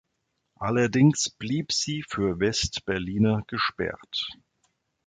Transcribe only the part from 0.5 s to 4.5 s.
Allerdings blieb sie für West-Berliner gesperrt.